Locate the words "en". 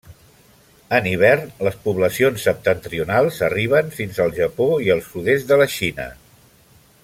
0.97-1.09